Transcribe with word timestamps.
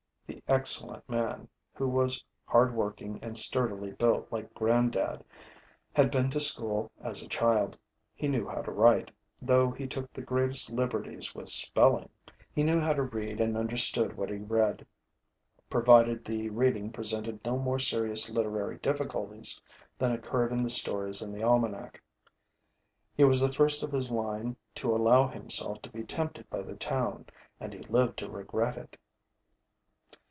The 0.43 0.55
excellent 0.55 1.09
man, 1.09 1.47
who 1.73 1.87
was 1.89 2.23
hard 2.45 2.73
working 2.73 3.19
and 3.21 3.37
sturdily 3.37 3.91
built 3.91 4.31
like 4.31 4.53
granddad, 4.53 5.23
had 5.93 6.09
been 6.11 6.29
to 6.29 6.39
school 6.41 6.89
as 7.01 7.21
a 7.21 7.27
child. 7.27 7.77
He 8.15 8.27
knew 8.29 8.45
how 8.47 8.61
to 8.61 8.71
write, 8.71 9.11
though 9.41 9.71
he 9.71 9.87
took 9.87 10.11
the 10.11 10.21
greatest 10.21 10.69
liberties 10.71 11.33
with 11.35 11.47
spelling; 11.49 12.09
he 12.53 12.63
knew 12.63 12.79
how 12.79 12.91
to 12.93 13.01
read 13.03 13.39
and 13.41 13.57
understood 13.57 14.17
what 14.17 14.29
he 14.29 14.37
read, 14.37 14.85
provided 15.69 16.23
the 16.25 16.49
reading 16.49 16.91
presented 16.91 17.39
no 17.45 17.57
more 17.57 17.79
serious 17.79 18.29
literary 18.29 18.77
difficulties 18.77 19.61
than 19.97 20.11
occurred 20.13 20.51
in 20.53 20.63
the 20.63 20.69
stories 20.69 21.21
in 21.21 21.31
the 21.33 21.43
almanac. 21.43 22.01
He 23.15 23.23
was 23.25 23.39
the 23.41 23.51
first 23.53 23.83
of 23.83 23.91
his 23.93 24.11
line 24.11 24.55
to 24.75 24.93
allow 24.95 25.27
himself 25.27 25.81
to 25.83 25.89
be 25.91 26.03
tempted 26.03 26.49
by 26.49 26.61
the 26.61 26.75
town 26.75 27.25
and 27.59 27.71
he 27.73 27.79
lived 27.83 28.17
to 28.19 28.29
regret 28.29 28.75
it. 28.77 28.97